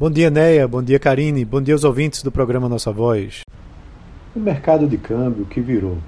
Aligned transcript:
Bom 0.00 0.10
dia, 0.10 0.30
Neia. 0.30 0.66
Bom 0.66 0.82
dia, 0.82 0.98
Karine. 0.98 1.44
Bom 1.44 1.60
dia 1.60 1.74
aos 1.74 1.84
ouvintes 1.84 2.22
do 2.22 2.32
programa 2.32 2.70
Nossa 2.70 2.90
Voz. 2.90 3.42
O 4.34 4.40
mercado 4.40 4.88
de 4.88 4.96
câmbio 4.96 5.44
que 5.44 5.60
virou. 5.60 5.98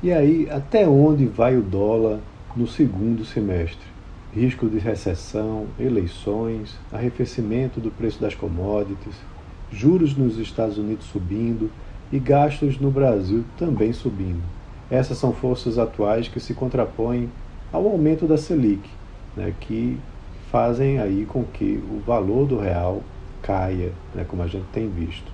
E 0.00 0.12
aí, 0.12 0.48
até 0.48 0.86
onde 0.86 1.26
vai 1.26 1.56
o 1.56 1.60
dólar 1.60 2.20
no 2.54 2.64
segundo 2.68 3.24
semestre? 3.24 3.84
Risco 4.32 4.68
de 4.68 4.78
recessão, 4.78 5.66
eleições, 5.80 6.76
arrefecimento 6.92 7.80
do 7.80 7.90
preço 7.90 8.20
das 8.20 8.36
commodities, 8.36 9.16
juros 9.68 10.16
nos 10.16 10.38
Estados 10.38 10.78
Unidos 10.78 11.06
subindo 11.06 11.72
e 12.12 12.20
gastos 12.20 12.78
no 12.78 12.88
Brasil 12.88 13.44
também 13.58 13.92
subindo. 13.92 14.44
Essas 14.88 15.18
são 15.18 15.32
forças 15.32 15.76
atuais 15.76 16.28
que 16.28 16.38
se 16.38 16.54
contrapõem 16.54 17.28
ao 17.72 17.84
aumento 17.84 18.28
da 18.28 18.38
Selic, 18.38 18.88
né, 19.36 19.52
que 19.58 19.98
fazem 20.52 21.00
aí 21.00 21.26
com 21.26 21.42
que 21.42 21.82
o 21.90 21.98
valor 22.06 22.46
do 22.46 22.56
real 22.56 23.02
caia, 23.44 23.92
né, 24.14 24.24
como 24.26 24.42
a 24.42 24.46
gente 24.46 24.64
tem 24.72 24.88
visto. 24.88 25.30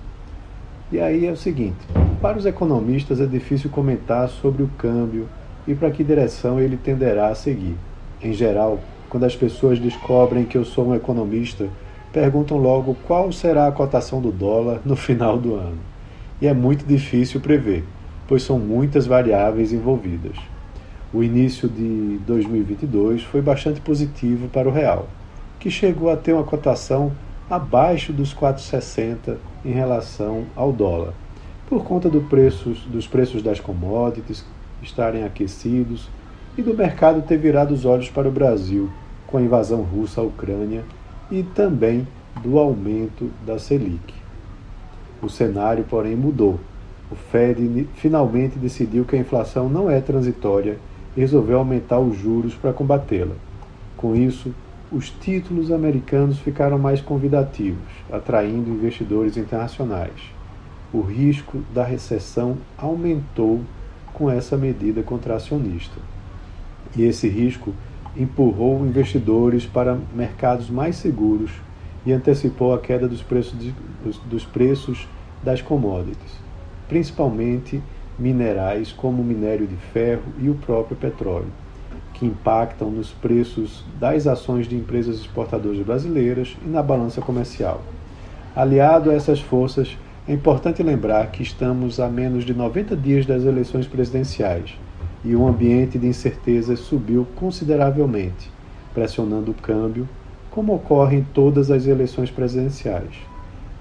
E 0.91 0.99
aí 0.99 1.25
é 1.25 1.31
o 1.31 1.37
seguinte: 1.37 1.79
para 2.21 2.37
os 2.37 2.45
economistas 2.45 3.21
é 3.21 3.25
difícil 3.25 3.69
comentar 3.69 4.27
sobre 4.27 4.61
o 4.61 4.69
câmbio 4.77 5.27
e 5.65 5.73
para 5.73 5.89
que 5.89 6.03
direção 6.03 6.59
ele 6.59 6.75
tenderá 6.75 7.29
a 7.29 7.35
seguir. 7.35 7.75
Em 8.21 8.33
geral, 8.33 8.79
quando 9.09 9.23
as 9.23 9.35
pessoas 9.35 9.79
descobrem 9.79 10.45
que 10.45 10.57
eu 10.57 10.65
sou 10.65 10.89
um 10.89 10.95
economista, 10.95 11.67
perguntam 12.11 12.57
logo 12.57 12.95
qual 13.07 13.31
será 13.31 13.67
a 13.67 13.71
cotação 13.71 14.21
do 14.21 14.31
dólar 14.31 14.81
no 14.83 14.95
final 14.95 15.37
do 15.37 15.55
ano. 15.55 15.79
E 16.41 16.47
é 16.47 16.53
muito 16.53 16.85
difícil 16.85 17.39
prever, 17.39 17.85
pois 18.27 18.43
são 18.43 18.59
muitas 18.59 19.07
variáveis 19.07 19.71
envolvidas. 19.71 20.35
O 21.13 21.23
início 21.23 21.69
de 21.69 22.19
2022 22.25 23.23
foi 23.23 23.41
bastante 23.41 23.79
positivo 23.81 24.47
para 24.47 24.67
o 24.67 24.71
real, 24.71 25.07
que 25.59 25.69
chegou 25.69 26.09
a 26.09 26.17
ter 26.17 26.33
uma 26.33 26.43
cotação 26.43 27.11
abaixo 27.51 28.13
dos 28.13 28.33
4,60 28.33 29.35
em 29.65 29.71
relação 29.73 30.45
ao 30.55 30.71
dólar, 30.71 31.13
por 31.67 31.83
conta 31.83 32.09
do 32.09 32.21
preços, 32.21 32.79
dos 32.85 33.05
preços 33.05 33.43
das 33.43 33.59
commodities 33.59 34.45
estarem 34.81 35.25
aquecidos 35.25 36.07
e 36.57 36.61
do 36.61 36.73
mercado 36.73 37.21
ter 37.21 37.37
virado 37.37 37.73
os 37.73 37.83
olhos 37.83 38.09
para 38.09 38.29
o 38.29 38.31
Brasil 38.31 38.89
com 39.27 39.37
a 39.37 39.41
invasão 39.41 39.81
russa 39.81 40.21
à 40.21 40.23
Ucrânia 40.23 40.85
e 41.29 41.43
também 41.43 42.07
do 42.41 42.57
aumento 42.57 43.29
da 43.45 43.59
Selic. 43.59 44.13
O 45.21 45.27
cenário, 45.27 45.83
porém, 45.89 46.15
mudou. 46.15 46.57
O 47.11 47.15
Fed 47.15 47.85
finalmente 47.95 48.57
decidiu 48.57 49.03
que 49.03 49.17
a 49.17 49.19
inflação 49.19 49.67
não 49.67 49.89
é 49.89 49.99
transitória 49.99 50.77
e 51.17 51.19
resolveu 51.19 51.59
aumentar 51.59 51.99
os 51.99 52.17
juros 52.17 52.55
para 52.55 52.71
combatê-la. 52.71 53.35
Com 53.97 54.15
isso, 54.15 54.53
os 54.91 55.09
títulos 55.09 55.71
americanos 55.71 56.39
ficaram 56.39 56.77
mais 56.77 56.99
convidativos, 56.99 57.87
atraindo 58.11 58.69
investidores 58.69 59.37
internacionais. 59.37 60.11
O 60.91 60.99
risco 60.99 61.63
da 61.73 61.83
recessão 61.85 62.57
aumentou 62.77 63.61
com 64.13 64.29
essa 64.29 64.57
medida 64.57 65.01
contracionista. 65.01 65.95
E 66.95 67.03
esse 67.03 67.29
risco 67.29 67.73
empurrou 68.17 68.85
investidores 68.85 69.65
para 69.65 69.97
mercados 70.13 70.69
mais 70.69 70.97
seguros 70.97 71.51
e 72.05 72.11
antecipou 72.11 72.73
a 72.73 72.79
queda 72.79 73.07
dos 73.07 73.21
preços, 73.21 73.57
de, 73.57 73.73
dos, 74.03 74.17
dos 74.17 74.43
preços 74.43 75.07
das 75.41 75.61
commodities, 75.61 76.37
principalmente 76.89 77.81
minerais 78.19 78.91
como 78.91 79.21
o 79.21 79.25
minério 79.25 79.65
de 79.65 79.77
ferro 79.77 80.33
e 80.37 80.49
o 80.49 80.55
próprio 80.55 80.97
petróleo, 80.97 81.47
que 82.21 82.25
impactam 82.27 82.91
nos 82.91 83.09
preços 83.09 83.83
das 83.99 84.27
ações 84.27 84.67
de 84.67 84.75
empresas 84.75 85.15
exportadoras 85.15 85.79
brasileiras 85.79 86.55
e 86.63 86.69
na 86.69 86.83
balança 86.83 87.19
comercial. 87.19 87.81
Aliado 88.55 89.09
a 89.09 89.15
essas 89.15 89.39
forças, 89.39 89.97
é 90.27 90.33
importante 90.33 90.83
lembrar 90.83 91.31
que 91.31 91.41
estamos 91.41 91.99
a 91.99 92.07
menos 92.07 92.43
de 92.45 92.53
90 92.53 92.95
dias 92.95 93.25
das 93.25 93.43
eleições 93.43 93.87
presidenciais 93.87 94.77
e 95.25 95.35
o 95.35 95.47
ambiente 95.47 95.97
de 95.97 96.05
incerteza 96.05 96.75
subiu 96.75 97.25
consideravelmente, 97.37 98.51
pressionando 98.93 99.49
o 99.49 99.55
câmbio, 99.55 100.07
como 100.51 100.75
ocorre 100.75 101.17
em 101.17 101.23
todas 101.23 101.71
as 101.71 101.87
eleições 101.87 102.29
presidenciais, 102.29 103.15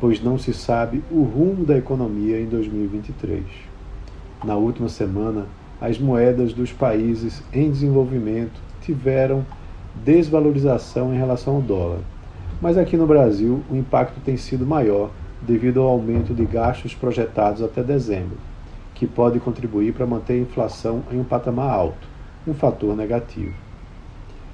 pois 0.01 0.23
não 0.23 0.39
se 0.39 0.55
sabe 0.55 1.05
o 1.11 1.25
rumo 1.25 1.67
da 1.67 1.77
economia 1.77 2.41
em 2.41 2.47
2023. 2.47 3.45
Na 4.43 4.57
última 4.57 4.89
semana, 4.89 5.45
as 5.81 5.99
moedas 5.99 6.53
dos 6.53 6.73
países 6.73 7.43
em 7.53 7.71
desenvolvimento 7.71 8.61
tiveram 8.83 9.45
desvalorização 10.05 11.15
em 11.15 11.17
relação 11.17 11.57
ao 11.57 11.63
dólar. 11.63 12.01
Mas 12.61 12.77
aqui 12.77 12.97
no 12.97 13.07
Brasil, 13.07 13.63
o 13.71 13.77
impacto 13.77 14.21
tem 14.21 14.37
sido 14.37 14.67
maior 14.67 15.11
devido 15.41 15.81
ao 15.81 15.89
aumento 15.89 16.35
de 16.35 16.45
gastos 16.45 16.95
projetados 16.95 17.63
até 17.63 17.83
dezembro, 17.83 18.37
que 18.95 19.07
pode 19.07 19.41
contribuir 19.41 19.95
para 19.95 20.07
manter 20.07 20.35
a 20.35 20.43
inflação 20.43 21.03
em 21.11 21.19
um 21.19 21.25
patamar 21.25 21.71
alto, 21.71 22.07
um 22.47 22.53
fator 22.53 22.95
negativo. 22.95 23.55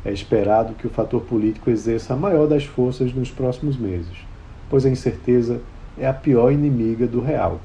É 0.04 0.12
esperado 0.12 0.75
que 0.75 0.87
o 0.87 0.91
fator 0.91 1.20
político 1.22 1.69
exerça 1.69 2.14
a 2.14 2.16
maior 2.16 2.47
das 2.47 2.64
forças 2.64 3.12
nos 3.12 3.32
próximos 3.32 3.76
meses, 3.76 4.16
pois 4.70 4.87
a 4.87 4.91
incerteza 4.91 5.60
é 5.98 6.06
a 6.06 6.12
pior 6.12 6.53
inimiga 6.53 7.08
do 7.08 7.20
real 7.20 7.60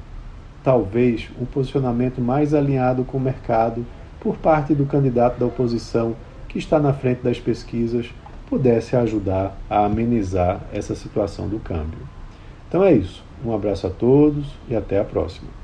talvez 0.63 1.29
um 1.39 1.45
posicionamento 1.45 2.21
mais 2.21 2.53
alinhado 2.53 3.03
com 3.03 3.17
o 3.17 3.21
mercado 3.21 3.85
por 4.19 4.37
parte 4.37 4.73
do 4.73 4.85
candidato 4.85 5.39
da 5.39 5.45
oposição 5.45 6.15
que 6.47 6.59
está 6.59 6.79
na 6.79 6.93
frente 6.93 7.21
das 7.23 7.39
pesquisas 7.39 8.13
pudesse 8.47 8.95
ajudar 8.95 9.57
a 9.69 9.85
amenizar 9.85 10.61
essa 10.73 10.93
situação 10.93 11.47
do 11.47 11.59
câmbio. 11.59 11.99
Então 12.67 12.83
é 12.83 12.93
isso. 12.93 13.23
Um 13.45 13.53
abraço 13.55 13.87
a 13.87 13.89
todos 13.89 14.45
e 14.69 14.75
até 14.75 14.99
a 14.99 15.03
próxima. 15.03 15.60